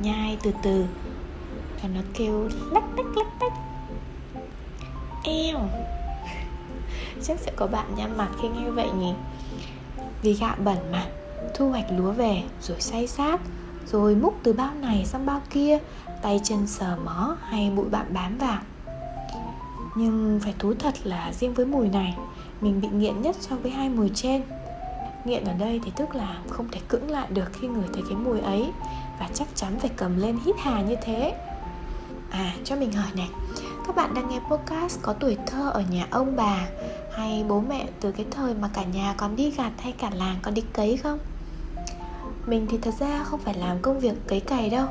nhai 0.00 0.36
từ 0.42 0.52
từ 0.62 0.86
và 1.82 1.88
nó 1.94 2.00
kêu 2.14 2.48
lách 2.70 2.84
tách 2.96 3.06
lách 3.16 3.40
tách. 3.40 3.52
Eo. 5.24 5.58
Chắc 7.22 7.38
sẽ 7.38 7.52
có 7.56 7.66
bạn 7.66 7.86
nhăn 7.96 8.16
mặt 8.16 8.28
khi 8.42 8.48
nghe 8.48 8.70
vậy 8.70 8.90
nhỉ? 8.98 9.12
Vì 10.22 10.34
gạo 10.34 10.56
bẩn 10.58 10.78
mà. 10.92 11.06
Thu 11.54 11.70
hoạch 11.70 11.86
lúa 11.90 12.12
về, 12.12 12.42
rồi 12.60 12.80
xay 12.80 13.06
sát 13.06 13.40
rồi 13.86 14.14
múc 14.14 14.34
từ 14.42 14.52
bao 14.52 14.74
này 14.74 15.04
sang 15.04 15.26
bao 15.26 15.40
kia, 15.50 15.78
tay 16.22 16.40
chân 16.44 16.66
sờ 16.66 16.96
mó 17.04 17.36
hay 17.48 17.70
bụi 17.70 17.86
bặm 17.90 18.06
bám 18.14 18.38
vào. 18.38 18.58
Nhưng 19.94 20.40
phải 20.44 20.54
thú 20.58 20.74
thật 20.78 20.94
là 21.04 21.32
riêng 21.32 21.54
với 21.54 21.66
mùi 21.66 21.88
này, 21.88 22.16
mình 22.60 22.80
bị 22.80 22.88
nghiện 22.88 23.22
nhất 23.22 23.36
so 23.40 23.56
với 23.56 23.70
hai 23.70 23.88
mùi 23.88 24.10
trên. 24.14 24.42
Nghiện 25.24 25.44
ở 25.44 25.52
đây 25.52 25.80
thì 25.84 25.92
tức 25.96 26.14
là 26.14 26.36
không 26.50 26.68
thể 26.72 26.80
cưỡng 26.88 27.10
lại 27.10 27.26
được 27.30 27.52
khi 27.52 27.68
ngửi 27.68 27.86
thấy 27.92 28.02
cái 28.08 28.16
mùi 28.16 28.40
ấy, 28.40 28.72
và 29.20 29.28
chắc 29.34 29.48
chắn 29.54 29.78
phải 29.78 29.90
cầm 29.96 30.20
lên 30.20 30.38
hít 30.44 30.56
hà 30.58 30.80
như 30.82 30.96
thế. 31.02 31.34
À 32.32 32.54
cho 32.64 32.76
mình 32.76 32.92
hỏi 32.92 33.10
này. 33.16 33.30
Các 33.86 33.96
bạn 33.96 34.14
đang 34.14 34.28
nghe 34.28 34.40
podcast 34.50 34.98
có 35.02 35.12
tuổi 35.12 35.36
thơ 35.46 35.70
ở 35.70 35.82
nhà 35.90 36.06
ông 36.10 36.36
bà 36.36 36.66
Hay 37.12 37.44
bố 37.48 37.60
mẹ 37.60 37.86
từ 38.00 38.12
cái 38.12 38.26
thời 38.30 38.54
mà 38.54 38.68
cả 38.74 38.84
nhà 38.84 39.14
còn 39.16 39.36
đi 39.36 39.50
gặt 39.50 39.72
hay 39.78 39.92
cả 39.92 40.10
làng 40.14 40.36
còn 40.42 40.54
đi 40.54 40.62
cấy 40.72 40.96
không? 40.96 41.18
Mình 42.46 42.66
thì 42.70 42.78
thật 42.82 42.94
ra 42.98 43.24
không 43.24 43.40
phải 43.40 43.54
làm 43.54 43.78
công 43.82 44.00
việc 44.00 44.14
cấy 44.26 44.40
cày 44.40 44.70
đâu. 44.70 44.86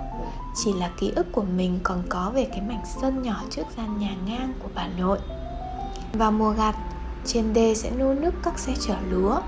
Chỉ 0.55 0.73
là 0.73 0.89
ký 0.99 1.11
ức 1.15 1.31
của 1.31 1.43
mình 1.57 1.79
còn 1.83 2.03
có 2.09 2.31
về 2.33 2.47
cái 2.51 2.61
mảnh 2.61 2.83
sân 3.01 3.21
nhỏ 3.23 3.41
trước 3.49 3.63
gian 3.77 3.99
nhà 3.99 4.15
ngang 4.25 4.53
của 4.59 4.69
bà 4.75 4.87
nội. 4.97 5.19
Vào 6.13 6.31
mùa 6.31 6.51
gặt, 6.51 6.75
trên 7.25 7.53
đê 7.53 7.75
sẽ 7.75 7.91
nô 7.91 8.13
nức 8.13 8.33
các 8.43 8.59
xe 8.59 8.73
chở 8.79 8.95
lúa. 9.09 9.39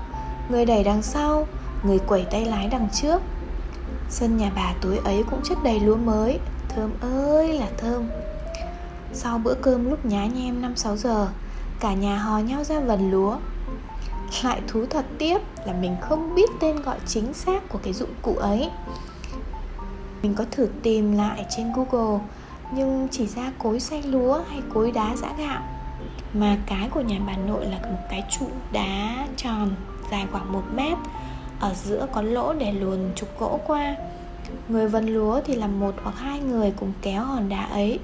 Người 0.48 0.66
đẩy 0.66 0.84
đằng 0.84 1.02
sau, 1.02 1.46
người 1.82 1.98
quẩy 1.98 2.24
tay 2.24 2.44
lái 2.44 2.68
đằng 2.68 2.88
trước. 2.92 3.22
Sân 4.10 4.36
nhà 4.36 4.52
bà 4.56 4.74
tối 4.80 5.00
ấy 5.04 5.24
cũng 5.30 5.40
chất 5.44 5.58
đầy 5.64 5.80
lúa 5.80 5.96
mới. 5.96 6.38
Thơm 6.74 6.90
ơi, 7.00 7.58
là 7.58 7.68
thơm. 7.78 8.10
Sau 9.12 9.38
bữa 9.38 9.54
cơm 9.54 9.90
lúc 9.90 10.06
nhá 10.06 10.26
nhem 10.26 10.62
5-6 10.62 10.96
giờ, 10.96 11.28
Cả 11.80 11.94
nhà 11.94 12.18
hò 12.18 12.38
nhau 12.38 12.64
ra 12.64 12.80
vần 12.80 13.10
lúa. 13.10 13.36
Lại 14.42 14.60
thú 14.68 14.86
thật 14.90 15.04
tiếp 15.18 15.38
là 15.66 15.72
mình 15.72 15.96
không 16.00 16.34
biết 16.34 16.50
tên 16.60 16.82
gọi 16.82 16.98
chính 17.06 17.34
xác 17.34 17.68
của 17.68 17.78
cái 17.82 17.92
dụng 17.92 18.14
cụ 18.22 18.34
ấy. 18.34 18.70
Mình 20.22 20.34
có 20.34 20.44
thử 20.50 20.68
tìm 20.82 21.16
lại 21.16 21.46
trên 21.56 21.72
Google, 21.72 22.20
nhưng 22.72 23.08
chỉ 23.10 23.26
ra 23.26 23.52
cối 23.58 23.80
xay 23.80 24.02
lúa 24.02 24.40
hay 24.50 24.62
cối 24.74 24.92
đá 24.92 25.16
giã 25.16 25.28
gạo. 25.38 25.62
Mà 26.34 26.56
cái 26.66 26.88
của 26.88 27.00
nhà 27.00 27.18
bà 27.26 27.36
nội 27.36 27.66
là 27.66 27.78
một 27.78 27.98
cái 28.10 28.24
trụ 28.30 28.46
đá 28.72 29.26
tròn 29.36 29.70
dài 30.10 30.26
khoảng 30.32 30.52
một 30.52 30.62
mét, 30.74 30.98
ở 31.60 31.74
giữa 31.74 32.06
có 32.12 32.22
lỗ 32.22 32.52
để 32.52 32.72
luồn 32.72 32.98
trục 33.14 33.38
gỗ 33.38 33.60
qua 33.66 33.96
người 34.68 34.88
vần 34.88 35.06
lúa 35.06 35.40
thì 35.44 35.54
là 35.54 35.66
một 35.66 35.94
hoặc 36.02 36.18
hai 36.18 36.40
người 36.40 36.72
cùng 36.76 36.92
kéo 37.02 37.24
hòn 37.24 37.48
đá 37.48 37.64
ấy 37.64 37.98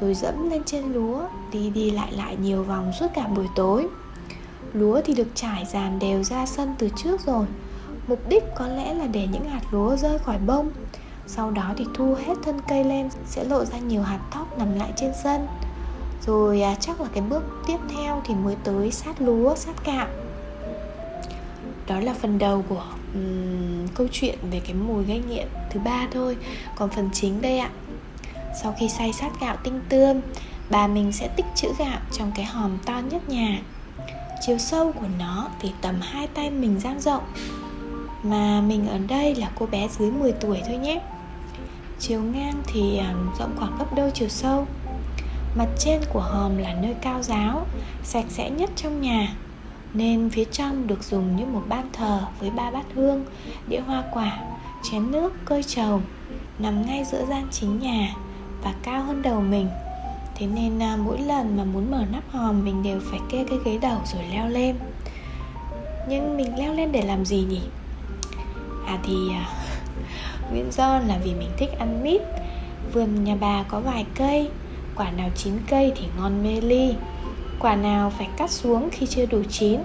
rồi 0.00 0.14
dẫm 0.14 0.50
lên 0.50 0.62
trên 0.66 0.92
lúa 0.92 1.22
đi 1.52 1.70
đi 1.70 1.90
lại 1.90 2.12
lại 2.12 2.36
nhiều 2.42 2.62
vòng 2.62 2.92
suốt 2.92 3.06
cả 3.14 3.26
buổi 3.26 3.46
tối. 3.56 3.88
Lúa 4.72 5.00
thì 5.04 5.14
được 5.14 5.28
trải 5.34 5.64
dàn 5.72 5.98
đều 5.98 6.22
ra 6.22 6.46
sân 6.46 6.74
từ 6.78 6.88
trước 6.96 7.20
rồi. 7.26 7.46
Mục 8.08 8.28
đích 8.28 8.44
có 8.56 8.66
lẽ 8.66 8.94
là 8.94 9.06
để 9.06 9.28
những 9.32 9.44
hạt 9.44 9.62
lúa 9.70 9.96
rơi 9.96 10.18
khỏi 10.18 10.38
bông. 10.46 10.70
Sau 11.26 11.50
đó 11.50 11.74
thì 11.76 11.86
thu 11.94 12.14
hết 12.14 12.34
thân 12.42 12.60
cây 12.68 12.84
lên 12.84 13.08
sẽ 13.26 13.44
lộ 13.44 13.64
ra 13.64 13.78
nhiều 13.78 14.02
hạt 14.02 14.20
thóc 14.30 14.58
nằm 14.58 14.74
lại 14.78 14.92
trên 14.96 15.12
sân. 15.22 15.46
Rồi 16.26 16.62
à, 16.62 16.74
chắc 16.80 17.00
là 17.00 17.08
cái 17.12 17.22
bước 17.30 17.42
tiếp 17.66 17.78
theo 17.94 18.22
thì 18.26 18.34
mới 18.34 18.56
tới 18.64 18.90
sát 18.90 19.22
lúa 19.22 19.54
sát 19.54 19.86
gạo 19.86 20.06
đó 21.90 22.00
là 22.00 22.14
phần 22.14 22.38
đầu 22.38 22.64
của 22.68 22.84
um, 23.14 23.88
câu 23.94 24.06
chuyện 24.12 24.38
về 24.50 24.60
cái 24.60 24.74
mùi 24.74 25.04
gây 25.04 25.22
nghiện 25.28 25.46
thứ 25.70 25.80
ba 25.80 26.08
thôi. 26.12 26.36
Còn 26.76 26.90
phần 26.90 27.10
chính 27.12 27.42
đây 27.42 27.58
ạ. 27.58 27.70
Sau 28.62 28.74
khi 28.78 28.88
xay 28.88 29.12
sát 29.12 29.40
gạo 29.40 29.56
tinh 29.64 29.80
tươm 29.88 30.20
bà 30.70 30.86
mình 30.86 31.12
sẽ 31.12 31.28
tích 31.28 31.46
trữ 31.54 31.68
gạo 31.78 31.98
trong 32.12 32.32
cái 32.34 32.44
hòm 32.44 32.78
to 32.86 33.00
nhất 33.10 33.28
nhà. 33.28 33.58
Chiều 34.40 34.58
sâu 34.58 34.92
của 34.92 35.06
nó 35.18 35.48
thì 35.60 35.72
tầm 35.80 36.00
hai 36.00 36.26
tay 36.26 36.50
mình 36.50 36.80
dang 36.80 37.00
rộng. 37.00 37.22
Mà 38.22 38.60
mình 38.60 38.88
ở 38.88 38.98
đây 38.98 39.34
là 39.34 39.50
cô 39.58 39.66
bé 39.66 39.88
dưới 39.98 40.10
10 40.10 40.32
tuổi 40.32 40.62
thôi 40.66 40.76
nhé. 40.76 41.00
Chiều 41.98 42.22
ngang 42.22 42.62
thì 42.66 42.98
à, 42.98 43.14
rộng 43.38 43.56
khoảng 43.56 43.78
gấp 43.78 43.94
đôi 43.96 44.10
chiều 44.14 44.28
sâu. 44.28 44.66
Mặt 45.54 45.68
trên 45.78 46.00
của 46.12 46.20
hòm 46.20 46.56
là 46.56 46.74
nơi 46.74 46.94
cao 47.02 47.22
giáo 47.22 47.66
sạch 48.02 48.24
sẽ 48.28 48.50
nhất 48.50 48.70
trong 48.76 49.00
nhà 49.00 49.34
nên 49.94 50.30
phía 50.30 50.44
trong 50.44 50.86
được 50.86 51.04
dùng 51.04 51.36
như 51.36 51.46
một 51.46 51.62
ban 51.68 51.88
thờ 51.92 52.20
với 52.40 52.50
ba 52.50 52.70
bát 52.70 52.84
hương 52.94 53.24
đĩa 53.68 53.80
hoa 53.80 54.04
quả 54.12 54.38
chén 54.82 55.10
nước 55.10 55.32
cơi 55.44 55.62
trầu 55.62 56.00
nằm 56.58 56.86
ngay 56.86 57.04
giữa 57.04 57.24
gian 57.28 57.48
chính 57.50 57.78
nhà 57.78 58.14
và 58.62 58.74
cao 58.82 59.02
hơn 59.02 59.22
đầu 59.22 59.40
mình. 59.40 59.68
Thế 60.34 60.46
nên 60.46 60.82
à, 60.82 60.96
mỗi 60.96 61.18
lần 61.18 61.56
mà 61.56 61.64
muốn 61.64 61.90
mở 61.90 62.04
nắp 62.12 62.30
hòm 62.30 62.64
mình 62.64 62.82
đều 62.82 63.00
phải 63.10 63.20
kê 63.28 63.44
cái 63.48 63.58
ghế 63.64 63.78
đầu 63.78 63.98
rồi 64.04 64.22
leo 64.32 64.48
lên. 64.48 64.76
Nhưng 66.08 66.36
mình 66.36 66.58
leo 66.58 66.74
lên 66.74 66.92
để 66.92 67.02
làm 67.02 67.24
gì 67.24 67.44
nhỉ? 67.48 67.62
À 68.86 68.98
thì 69.02 69.14
à, 69.32 69.48
nguyên 70.50 70.70
do 70.72 70.98
là 70.98 71.18
vì 71.24 71.34
mình 71.34 71.50
thích 71.56 71.70
ăn 71.78 72.02
mít. 72.02 72.20
Vườn 72.92 73.24
nhà 73.24 73.36
bà 73.40 73.62
có 73.62 73.80
vài 73.80 74.06
cây 74.14 74.50
quả 74.96 75.10
nào 75.10 75.30
chín 75.36 75.54
cây 75.68 75.92
thì 75.96 76.06
ngon 76.18 76.42
mê 76.42 76.60
ly 76.60 76.94
quả 77.60 77.76
nào 77.76 78.10
phải 78.10 78.28
cắt 78.36 78.50
xuống 78.50 78.88
khi 78.92 79.06
chưa 79.06 79.26
đủ 79.26 79.42
chín, 79.50 79.80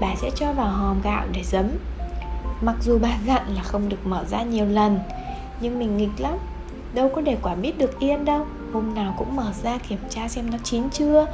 bà 0.00 0.14
sẽ 0.16 0.30
cho 0.36 0.52
vào 0.52 0.68
hòm 0.68 1.02
gạo 1.02 1.24
để 1.32 1.42
giấm. 1.44 1.70
Mặc 2.60 2.76
dù 2.80 2.98
bà 2.98 3.18
dặn 3.26 3.42
là 3.54 3.62
không 3.62 3.88
được 3.88 4.06
mở 4.06 4.24
ra 4.24 4.42
nhiều 4.42 4.66
lần, 4.66 4.98
nhưng 5.60 5.78
mình 5.78 5.96
nghịch 5.96 6.20
lắm. 6.20 6.34
Đâu 6.94 7.10
có 7.14 7.20
để 7.20 7.36
quả 7.42 7.54
mít 7.54 7.78
được 7.78 7.98
yên 7.98 8.24
đâu. 8.24 8.46
Hôm 8.72 8.94
nào 8.94 9.14
cũng 9.18 9.36
mở 9.36 9.52
ra 9.62 9.78
kiểm 9.78 9.98
tra 10.10 10.28
xem 10.28 10.50
nó 10.50 10.58
chín 10.64 10.90
chưa, 10.90 11.26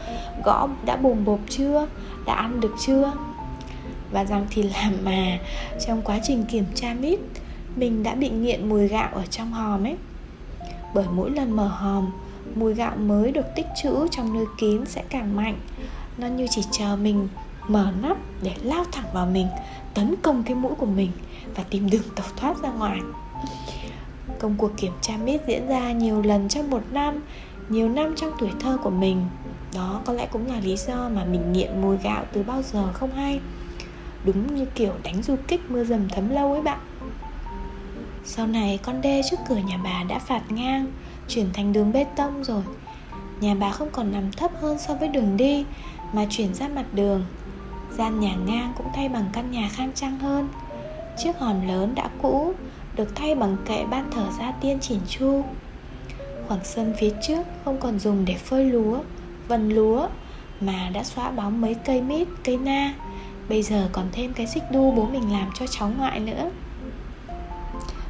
gõ 0.45 0.69
đã 0.85 0.97
bùm 0.97 1.25
bộp 1.25 1.41
chưa, 1.49 1.87
đã 2.27 2.35
ăn 2.35 2.61
được 2.61 2.75
chưa. 2.87 3.13
Và 4.11 4.25
rằng 4.25 4.47
thì 4.51 4.63
làm 4.63 4.93
mà, 5.05 5.39
trong 5.87 6.03
quá 6.03 6.19
trình 6.23 6.45
kiểm 6.45 6.65
tra 6.75 6.95
mít 7.01 7.19
mình 7.77 8.03
đã 8.03 8.15
bị 8.15 8.31
nghiện 8.31 8.69
mùi 8.69 8.89
gạo 8.89 9.09
ở 9.13 9.27
trong 9.27 9.53
hòm 9.53 9.85
ấy. 9.85 9.97
Bởi 10.95 11.05
mỗi 11.15 11.31
lần 11.31 11.57
mở 11.57 11.67
hòm 11.67 12.11
mùi 12.55 12.75
gạo 12.75 12.97
mới 12.97 13.33
được 13.33 13.47
tích 13.57 13.67
trữ 13.83 14.09
trong 14.11 14.35
nơi 14.35 14.45
kín 14.59 14.87
sẽ 14.87 15.03
càng 15.09 15.37
mạnh. 15.37 15.59
Nó 16.19 16.27
như 16.27 16.47
chỉ 16.51 16.63
chờ 16.71 16.97
mình 16.97 17.29
mở 17.69 17.93
nắp 18.03 18.17
để 18.43 18.53
lao 18.63 18.85
thẳng 18.93 19.07
vào 19.13 19.27
mình, 19.27 19.47
tấn 19.95 20.15
công 20.23 20.43
cái 20.43 20.55
mũi 20.55 20.75
của 20.75 20.87
mình 20.87 21.11
và 21.55 21.65
tìm 21.71 21.91
đường 21.91 22.03
tẩu 22.17 22.27
thoát 22.37 22.63
ra 22.63 22.71
ngoài. 22.71 22.99
Công 24.39 24.55
cuộc 24.59 24.71
kiểm 24.77 24.93
tra 25.01 25.15
mít 25.25 25.41
diễn 25.47 25.69
ra 25.69 25.93
nhiều 25.93 26.23
lần 26.23 26.49
trong 26.49 26.71
một 26.71 26.83
năm, 26.91 27.23
nhiều 27.69 27.89
năm 27.89 28.15
trong 28.17 28.31
tuổi 28.39 28.51
thơ 28.61 28.79
của 28.83 28.91
mình. 28.91 29.27
Đó 29.75 30.01
có 30.05 30.13
lẽ 30.13 30.27
cũng 30.27 30.47
là 30.47 30.61
lý 30.61 30.77
do 30.77 31.09
mà 31.09 31.25
mình 31.25 31.53
nghiện 31.53 31.83
mùi 31.83 31.97
gạo 31.97 32.25
từ 32.33 32.43
bao 32.43 32.63
giờ 32.63 32.93
không 32.93 33.11
hay. 33.13 33.41
Đúng 34.25 34.55
như 34.55 34.65
kiểu 34.75 34.93
đánh 35.03 35.23
du 35.23 35.37
kích 35.49 35.71
mưa 35.71 35.85
dầm 35.85 36.09
thấm 36.09 36.29
lâu 36.29 36.53
ấy 36.53 36.63
bạn. 36.63 36.79
Sau 38.25 38.47
này 38.47 38.79
con 38.83 39.01
đê 39.01 39.23
trước 39.31 39.37
cửa 39.49 39.59
nhà 39.69 39.79
bà 39.85 40.03
đã 40.09 40.19
phạt 40.19 40.43
ngang 40.49 40.87
chuyển 41.35 41.53
thành 41.53 41.73
đường 41.73 41.93
bê 41.93 42.05
tông 42.17 42.45
rồi. 42.45 42.63
Nhà 43.41 43.55
bà 43.55 43.71
không 43.71 43.91
còn 43.93 44.13
nằm 44.13 44.33
thấp 44.33 44.51
hơn 44.61 44.79
so 44.79 44.95
với 44.95 45.09
đường 45.09 45.37
đi, 45.37 45.65
mà 46.13 46.27
chuyển 46.31 46.55
ra 46.55 46.69
mặt 46.69 46.85
đường. 46.93 47.25
Gian 47.91 48.21
nhà 48.21 48.35
ngang 48.47 48.73
cũng 48.77 48.87
thay 48.95 49.09
bằng 49.09 49.25
căn 49.33 49.51
nhà 49.51 49.69
khang 49.73 49.93
trang 49.95 50.19
hơn. 50.19 50.49
Chiếc 51.19 51.39
hòm 51.39 51.69
lớn 51.69 51.95
đã 51.95 52.11
cũ, 52.23 52.55
được 52.97 53.17
thay 53.17 53.35
bằng 53.35 53.57
kệ 53.65 53.85
ban 53.85 54.11
thờ 54.11 54.27
gia 54.39 54.53
tiên 54.53 54.79
chỉn 54.81 54.99
chu. 55.09 55.45
Khoảng 56.49 56.65
sân 56.65 56.95
phía 56.99 57.11
trước 57.23 57.43
không 57.65 57.81
còn 57.81 57.99
dùng 57.99 58.25
để 58.25 58.35
phơi 58.35 58.65
lúa, 58.65 58.99
vần 59.49 59.69
lúa, 59.69 60.09
mà 60.61 60.91
đã 60.93 61.05
xóa 61.05 61.31
bóng 61.31 61.61
mấy 61.61 61.75
cây 61.75 62.01
mít, 62.01 62.29
cây 62.45 62.57
na. 62.57 62.95
Bây 63.49 63.63
giờ 63.63 63.89
còn 63.93 64.07
thêm 64.13 64.33
cái 64.33 64.47
xích 64.47 64.63
đu 64.73 64.91
bố 64.91 65.07
mình 65.07 65.33
làm 65.33 65.51
cho 65.59 65.67
cháu 65.67 65.93
ngoại 65.99 66.21
nữa. 66.21 66.51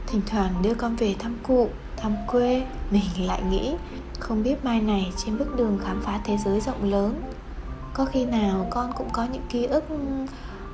Thỉnh 0.06 0.22
thoảng 0.26 0.54
đưa 0.62 0.74
con 0.74 0.96
về 0.96 1.14
thăm 1.18 1.38
cụ 1.42 1.68
thăm 2.02 2.16
quê, 2.26 2.66
mình 2.90 3.02
lại 3.26 3.42
nghĩ, 3.50 3.74
không 4.18 4.42
biết 4.42 4.64
mai 4.64 4.80
này 4.80 5.12
trên 5.16 5.38
bước 5.38 5.56
đường 5.56 5.78
khám 5.84 6.02
phá 6.02 6.20
thế 6.24 6.36
giới 6.44 6.60
rộng 6.60 6.90
lớn, 6.90 7.22
có 7.94 8.04
khi 8.04 8.26
nào 8.26 8.66
con 8.70 8.92
cũng 8.96 9.10
có 9.12 9.26
những 9.32 9.42
ký 9.48 9.64
ức 9.64 9.84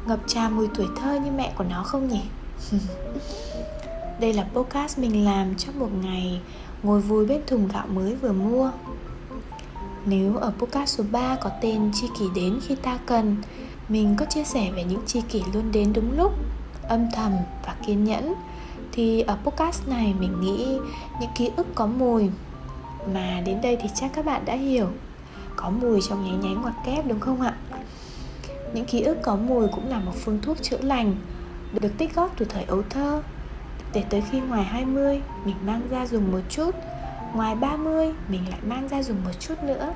ngập 0.07 0.19
tràn 0.27 0.57
mùi 0.57 0.69
tuổi 0.75 0.87
thơ 0.97 1.19
như 1.25 1.31
mẹ 1.31 1.53
của 1.59 1.65
nó 1.71 1.83
không 1.83 2.09
nhỉ? 2.09 2.23
Đây 4.21 4.33
là 4.33 4.47
podcast 4.55 4.99
mình 4.99 5.25
làm 5.25 5.55
trong 5.55 5.79
một 5.79 5.89
ngày 6.03 6.41
ngồi 6.83 7.01
vui 7.01 7.27
bên 7.27 7.41
thùng 7.47 7.69
gạo 7.69 7.87
mới 7.87 8.15
vừa 8.15 8.33
mua. 8.33 8.71
Nếu 10.05 10.37
ở 10.37 10.53
podcast 10.59 10.99
số 10.99 11.05
3 11.11 11.37
có 11.37 11.51
tên 11.61 11.91
chi 11.95 12.07
kỷ 12.19 12.25
đến 12.35 12.61
khi 12.67 12.75
ta 12.75 12.99
cần, 13.07 13.37
mình 13.89 14.15
có 14.19 14.25
chia 14.25 14.45
sẻ 14.45 14.71
về 14.77 14.85
những 14.85 15.03
chi 15.07 15.23
kỷ 15.29 15.43
luôn 15.55 15.73
đến 15.73 15.93
đúng 15.93 16.17
lúc, 16.17 16.33
âm 16.89 17.11
thầm 17.15 17.33
và 17.67 17.75
kiên 17.87 18.05
nhẫn 18.05 18.35
thì 18.99 19.21
ở 19.21 19.39
podcast 19.45 19.89
này 19.89 20.15
mình 20.21 20.41
nghĩ 20.41 20.79
những 21.21 21.31
ký 21.35 21.51
ức 21.57 21.67
có 21.75 21.87
mùi. 21.87 22.31
Mà 23.15 23.41
đến 23.45 23.61
đây 23.63 23.77
thì 23.83 23.89
chắc 23.95 24.11
các 24.15 24.25
bạn 24.25 24.45
đã 24.45 24.55
hiểu. 24.55 24.89
Có 25.57 25.71
mùi 25.71 26.01
trong 26.09 26.25
nháy 26.25 26.37
nháy 26.43 26.55
ngoặc 26.63 26.75
kép, 26.85 27.07
đúng 27.07 27.21
không 27.21 27.41
ạ? 27.41 27.57
Những 28.75 28.85
ký 28.85 29.01
ức 29.01 29.19
có 29.23 29.37
mùi 29.37 29.69
cũng 29.69 29.89
là 29.89 29.99
một 29.99 30.13
phương 30.15 30.39
thuốc 30.43 30.63
chữa 30.63 30.79
lành, 30.79 31.15
được 31.81 31.99
tích 31.99 32.15
góp 32.15 32.39
từ 32.39 32.45
thời 32.45 32.65
ấu 32.65 32.83
thơ. 32.91 33.23
Để 33.93 34.05
tới 34.11 34.23
khi 34.31 34.41
ngoài 34.41 34.65
20 34.65 35.21
mình 35.45 35.57
mang 35.67 35.83
ra 35.91 36.07
dùng 36.07 36.33
một 36.33 36.43
chút. 36.51 36.75
Ngoài 37.35 37.55
30 37.55 38.13
mình 38.29 38.43
lại 38.51 38.61
mang 38.63 38.89
ra 38.89 39.03
dùng 39.03 39.25
một 39.25 39.41
chút 39.41 39.63
nữa. 39.63 39.95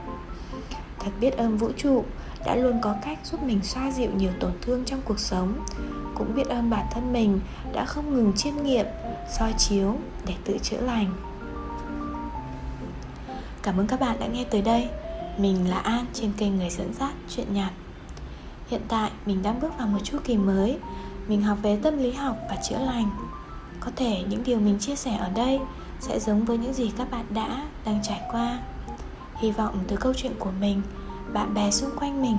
Thật 0.98 1.10
biết 1.20 1.36
ơn 1.36 1.56
vũ 1.56 1.70
trụ 1.76 2.04
đã 2.46 2.56
luôn 2.56 2.80
có 2.82 2.94
cách 3.04 3.18
giúp 3.24 3.42
mình 3.42 3.62
xoa 3.62 3.90
dịu 3.90 4.10
nhiều 4.16 4.32
tổn 4.40 4.52
thương 4.62 4.84
trong 4.84 5.00
cuộc 5.04 5.18
sống 5.18 5.64
cũng 6.14 6.34
biết 6.34 6.48
ơn 6.48 6.70
bản 6.70 6.86
thân 6.90 7.12
mình 7.12 7.40
đã 7.72 7.84
không 7.84 8.14
ngừng 8.14 8.32
chiêm 8.32 8.54
nghiệm, 8.62 8.86
soi 9.38 9.54
chiếu 9.58 9.96
để 10.26 10.34
tự 10.44 10.58
chữa 10.62 10.80
lành. 10.80 11.14
Cảm 13.62 13.80
ơn 13.80 13.86
các 13.86 14.00
bạn 14.00 14.16
đã 14.20 14.26
nghe 14.26 14.44
tới 14.44 14.62
đây. 14.62 14.88
Mình 15.38 15.70
là 15.70 15.78
an 15.78 16.06
trên 16.12 16.32
kênh 16.32 16.56
người 16.56 16.70
dẫn 16.70 16.94
dắt 16.94 17.12
chuyện 17.28 17.54
nhạt 17.54 17.72
hiện 18.72 18.82
tại, 18.88 19.10
mình 19.26 19.42
đang 19.42 19.60
bước 19.60 19.78
vào 19.78 19.86
một 19.86 19.98
chu 20.02 20.18
kỳ 20.24 20.36
mới. 20.36 20.78
Mình 21.28 21.42
học 21.42 21.58
về 21.62 21.76
tâm 21.82 21.98
lý 21.98 22.12
học 22.12 22.36
và 22.50 22.56
chữa 22.56 22.78
lành. 22.78 23.10
Có 23.80 23.90
thể 23.96 24.22
những 24.28 24.44
điều 24.44 24.60
mình 24.60 24.78
chia 24.78 24.96
sẻ 24.96 25.16
ở 25.16 25.28
đây 25.34 25.60
sẽ 26.00 26.20
giống 26.20 26.44
với 26.44 26.58
những 26.58 26.72
gì 26.72 26.92
các 26.98 27.10
bạn 27.10 27.24
đã, 27.30 27.64
đang 27.84 28.00
trải 28.02 28.20
qua. 28.30 28.58
Hy 29.34 29.50
vọng 29.50 29.78
từ 29.88 29.96
câu 29.96 30.12
chuyện 30.16 30.32
của 30.38 30.50
mình, 30.60 30.82
bạn 31.32 31.54
bè 31.54 31.70
xung 31.70 31.90
quanh 31.98 32.22
mình, 32.22 32.36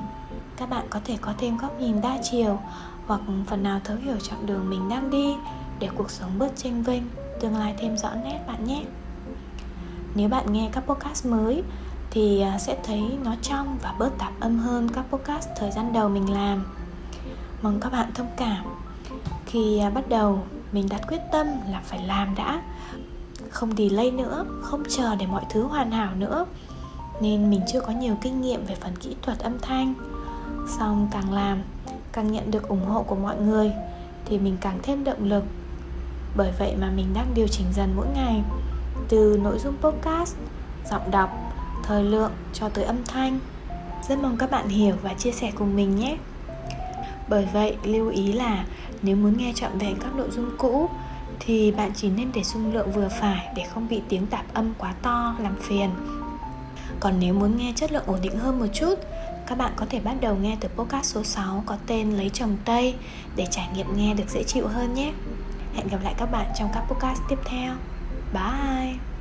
các 0.57 0.69
bạn 0.69 0.85
có 0.89 0.99
thể 1.05 1.17
có 1.21 1.33
thêm 1.37 1.57
góc 1.57 1.79
nhìn 1.79 2.01
đa 2.01 2.17
chiều 2.31 2.59
hoặc 3.07 3.21
phần 3.47 3.63
nào 3.63 3.79
thấu 3.83 3.97
hiểu 3.97 4.17
chặng 4.19 4.45
đường 4.45 4.69
mình 4.69 4.89
đang 4.89 5.09
đi 5.09 5.35
để 5.79 5.89
cuộc 5.95 6.11
sống 6.11 6.39
bớt 6.39 6.55
chênh 6.55 6.83
vênh, 6.83 7.03
tương 7.39 7.57
lai 7.57 7.75
thêm 7.77 7.97
rõ 7.97 8.09
nét 8.23 8.39
bạn 8.47 8.65
nhé. 8.65 8.83
Nếu 10.15 10.29
bạn 10.29 10.53
nghe 10.53 10.69
các 10.71 10.83
podcast 10.87 11.25
mới 11.25 11.63
thì 12.11 12.41
à, 12.41 12.57
sẽ 12.59 12.77
thấy 12.83 13.01
nó 13.23 13.35
trong 13.41 13.77
và 13.81 13.95
bớt 13.99 14.17
tạp 14.17 14.39
âm 14.39 14.59
hơn 14.59 14.89
các 14.89 15.05
podcast 15.11 15.49
thời 15.55 15.71
gian 15.71 15.93
đầu 15.93 16.09
mình 16.09 16.33
làm. 16.33 16.65
Mong 17.61 17.79
các 17.79 17.91
bạn 17.91 18.11
thông 18.13 18.29
cảm. 18.37 18.65
Khi 19.45 19.79
à, 19.79 19.89
bắt 19.89 20.09
đầu, 20.09 20.43
mình 20.71 20.89
đặt 20.89 21.01
quyết 21.07 21.21
tâm 21.31 21.47
là 21.69 21.81
phải 21.85 22.03
làm 22.07 22.35
đã. 22.35 22.61
Không 23.49 23.75
delay 23.77 24.11
nữa, 24.11 24.45
không 24.61 24.83
chờ 24.89 25.15
để 25.15 25.25
mọi 25.25 25.43
thứ 25.49 25.63
hoàn 25.63 25.91
hảo 25.91 26.15
nữa. 26.15 26.45
Nên 27.21 27.49
mình 27.49 27.61
chưa 27.73 27.81
có 27.81 27.91
nhiều 27.91 28.15
kinh 28.21 28.41
nghiệm 28.41 28.65
về 28.65 28.75
phần 28.75 28.95
kỹ 28.95 29.15
thuật 29.21 29.39
âm 29.39 29.59
thanh. 29.61 29.93
Xong 30.77 31.07
càng 31.11 31.33
làm 31.33 31.61
càng 32.13 32.31
nhận 32.31 32.51
được 32.51 32.67
ủng 32.67 32.85
hộ 32.85 33.03
của 33.03 33.15
mọi 33.15 33.37
người 33.37 33.71
thì 34.25 34.37
mình 34.37 34.57
càng 34.61 34.79
thêm 34.83 35.03
động 35.03 35.23
lực 35.23 35.43
bởi 36.35 36.51
vậy 36.59 36.75
mà 36.79 36.91
mình 36.95 37.07
đang 37.13 37.33
điều 37.33 37.47
chỉnh 37.47 37.67
dần 37.73 37.93
mỗi 37.95 38.07
ngày 38.15 38.43
từ 39.09 39.39
nội 39.43 39.59
dung 39.59 39.75
podcast 39.81 40.35
giọng 40.91 41.11
đọc, 41.11 41.29
thời 41.83 42.03
lượng 42.03 42.31
cho 42.53 42.69
tới 42.69 42.83
âm 42.83 43.03
thanh. 43.05 43.39
Rất 44.09 44.19
mong 44.19 44.37
các 44.37 44.51
bạn 44.51 44.67
hiểu 44.67 44.95
và 45.01 45.13
chia 45.13 45.31
sẻ 45.31 45.51
cùng 45.55 45.75
mình 45.75 45.95
nhé. 45.95 46.17
Bởi 47.27 47.47
vậy, 47.53 47.77
lưu 47.83 48.09
ý 48.09 48.33
là 48.33 48.65
nếu 49.01 49.15
muốn 49.15 49.37
nghe 49.37 49.53
trọn 49.55 49.77
vẹn 49.77 49.95
các 49.99 50.15
nội 50.15 50.29
dung 50.31 50.49
cũ 50.57 50.89
thì 51.39 51.71
bạn 51.71 51.91
chỉ 51.95 52.09
nên 52.09 52.31
để 52.33 52.43
dung 52.43 52.73
lượng 52.73 52.91
vừa 52.91 53.09
phải 53.19 53.47
để 53.55 53.63
không 53.73 53.87
bị 53.87 54.01
tiếng 54.09 54.27
tạp 54.27 54.53
âm 54.53 54.73
quá 54.77 54.93
to 55.01 55.35
làm 55.39 55.55
phiền. 55.61 55.89
Còn 56.99 57.13
nếu 57.19 57.33
muốn 57.33 57.57
nghe 57.57 57.73
chất 57.75 57.91
lượng 57.91 58.03
ổn 58.05 58.19
định 58.21 58.37
hơn 58.39 58.59
một 58.59 58.67
chút, 58.73 58.95
các 59.47 59.57
bạn 59.57 59.73
có 59.75 59.85
thể 59.89 59.99
bắt 59.99 60.15
đầu 60.21 60.35
nghe 60.35 60.57
từ 60.59 60.67
podcast 60.67 61.05
số 61.05 61.23
6 61.23 61.63
có 61.65 61.77
tên 61.87 62.11
Lấy 62.11 62.29
chồng 62.29 62.57
Tây 62.65 62.95
để 63.35 63.45
trải 63.51 63.67
nghiệm 63.75 63.97
nghe 63.97 64.13
được 64.13 64.29
dễ 64.29 64.43
chịu 64.43 64.67
hơn 64.67 64.93
nhé. 64.93 65.13
Hẹn 65.75 65.87
gặp 65.87 65.97
lại 66.03 66.13
các 66.17 66.25
bạn 66.31 66.45
trong 66.59 66.69
các 66.73 66.83
podcast 66.89 67.21
tiếp 67.29 67.39
theo. 67.45 67.73
Bye! 68.33 69.12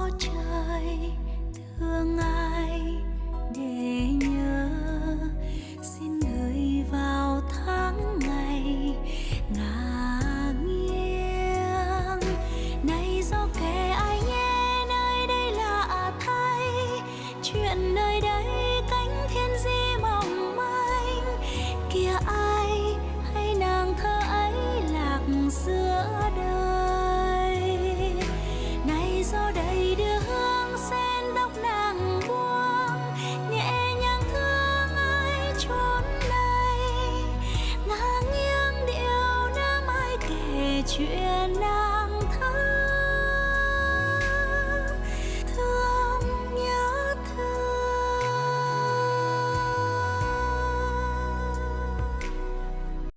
我 0.00 0.08